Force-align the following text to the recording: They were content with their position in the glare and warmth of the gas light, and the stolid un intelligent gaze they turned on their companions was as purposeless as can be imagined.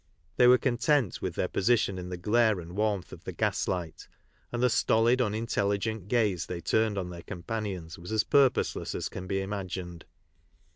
They 0.37 0.47
were 0.47 0.57
content 0.57 1.21
with 1.21 1.35
their 1.35 1.47
position 1.47 1.99
in 1.99 2.09
the 2.09 2.17
glare 2.17 2.59
and 2.59 2.75
warmth 2.75 3.13
of 3.13 3.23
the 3.23 3.31
gas 3.31 3.67
light, 3.67 4.07
and 4.51 4.63
the 4.63 4.67
stolid 4.67 5.21
un 5.21 5.35
intelligent 5.35 6.07
gaze 6.07 6.47
they 6.47 6.59
turned 6.59 6.97
on 6.97 7.11
their 7.11 7.21
companions 7.21 7.99
was 7.99 8.11
as 8.11 8.23
purposeless 8.23 8.95
as 8.95 9.09
can 9.09 9.27
be 9.27 9.41
imagined. 9.41 10.05